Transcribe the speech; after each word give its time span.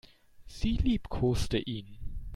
Sie 0.47 0.77
liebkoste 0.77 1.59
ihn. 1.59 1.99